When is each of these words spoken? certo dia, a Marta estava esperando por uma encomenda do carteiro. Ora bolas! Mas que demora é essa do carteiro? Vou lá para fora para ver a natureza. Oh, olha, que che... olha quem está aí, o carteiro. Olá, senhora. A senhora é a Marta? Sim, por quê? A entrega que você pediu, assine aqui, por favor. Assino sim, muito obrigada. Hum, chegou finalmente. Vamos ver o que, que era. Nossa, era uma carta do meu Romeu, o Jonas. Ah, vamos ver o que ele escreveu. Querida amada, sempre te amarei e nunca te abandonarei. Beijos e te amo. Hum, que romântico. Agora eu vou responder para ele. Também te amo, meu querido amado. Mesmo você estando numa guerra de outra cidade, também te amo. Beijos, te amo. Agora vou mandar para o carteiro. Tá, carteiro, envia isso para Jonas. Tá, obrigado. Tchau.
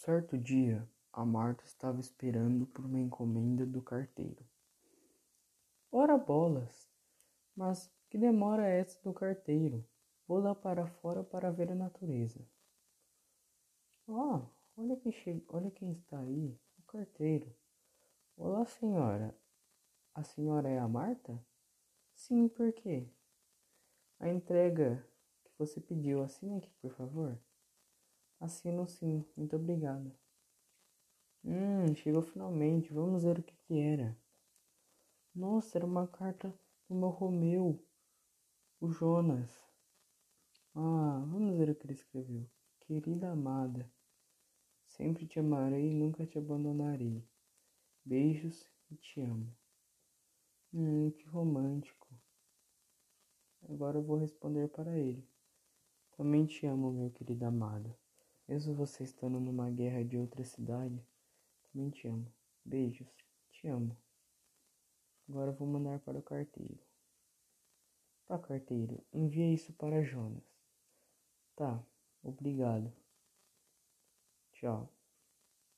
certo 0.00 0.38
dia, 0.38 0.88
a 1.12 1.26
Marta 1.26 1.62
estava 1.66 2.00
esperando 2.00 2.64
por 2.66 2.86
uma 2.86 2.98
encomenda 2.98 3.66
do 3.66 3.82
carteiro. 3.82 4.42
Ora 5.92 6.16
bolas! 6.16 6.90
Mas 7.54 7.92
que 8.08 8.16
demora 8.16 8.66
é 8.66 8.80
essa 8.80 8.98
do 9.02 9.12
carteiro? 9.12 9.86
Vou 10.26 10.38
lá 10.38 10.54
para 10.54 10.86
fora 10.86 11.22
para 11.22 11.50
ver 11.50 11.70
a 11.70 11.74
natureza. 11.74 12.40
Oh, 14.08 14.40
olha, 14.74 14.96
que 14.96 15.12
che... 15.12 15.44
olha 15.48 15.70
quem 15.70 15.92
está 15.92 16.18
aí, 16.18 16.58
o 16.78 16.82
carteiro. 16.90 17.54
Olá, 18.38 18.64
senhora. 18.64 19.36
A 20.14 20.22
senhora 20.22 20.70
é 20.70 20.78
a 20.78 20.88
Marta? 20.88 21.38
Sim, 22.14 22.48
por 22.48 22.72
quê? 22.72 23.06
A 24.18 24.30
entrega 24.30 25.06
que 25.44 25.52
você 25.58 25.78
pediu, 25.78 26.22
assine 26.22 26.56
aqui, 26.56 26.72
por 26.80 26.90
favor. 26.92 27.38
Assino 28.40 28.88
sim, 28.88 29.22
muito 29.36 29.54
obrigada. 29.54 30.10
Hum, 31.44 31.94
chegou 31.94 32.22
finalmente. 32.22 32.92
Vamos 32.92 33.22
ver 33.22 33.38
o 33.38 33.42
que, 33.42 33.54
que 33.54 33.78
era. 33.78 34.16
Nossa, 35.34 35.76
era 35.76 35.84
uma 35.86 36.06
carta 36.06 36.52
do 36.88 36.94
meu 36.94 37.10
Romeu, 37.10 37.78
o 38.80 38.90
Jonas. 38.90 39.50
Ah, 40.74 41.22
vamos 41.26 41.56
ver 41.58 41.68
o 41.70 41.74
que 41.74 41.84
ele 41.86 41.92
escreveu. 41.92 42.48
Querida 42.80 43.30
amada, 43.30 43.90
sempre 44.86 45.26
te 45.26 45.38
amarei 45.38 45.90
e 45.90 45.94
nunca 45.94 46.26
te 46.26 46.38
abandonarei. 46.38 47.22
Beijos 48.04 48.66
e 48.90 48.96
te 48.96 49.20
amo. 49.20 49.54
Hum, 50.72 51.10
que 51.10 51.26
romântico. 51.26 52.08
Agora 53.68 53.98
eu 53.98 54.02
vou 54.02 54.16
responder 54.16 54.68
para 54.68 54.98
ele. 54.98 55.28
Também 56.16 56.46
te 56.46 56.66
amo, 56.66 56.92
meu 56.92 57.10
querido 57.10 57.44
amado. 57.44 57.94
Mesmo 58.50 58.74
você 58.74 59.04
estando 59.04 59.38
numa 59.38 59.70
guerra 59.70 60.04
de 60.04 60.18
outra 60.18 60.42
cidade, 60.42 61.00
também 61.62 61.88
te 61.88 62.08
amo. 62.08 62.26
Beijos, 62.64 63.06
te 63.52 63.68
amo. 63.68 63.96
Agora 65.28 65.52
vou 65.52 65.68
mandar 65.68 66.00
para 66.00 66.18
o 66.18 66.22
carteiro. 66.22 66.80
Tá, 68.26 68.36
carteiro, 68.40 69.00
envia 69.12 69.54
isso 69.54 69.72
para 69.74 70.02
Jonas. 70.02 70.42
Tá, 71.54 71.80
obrigado. 72.24 72.92
Tchau. 74.50 74.99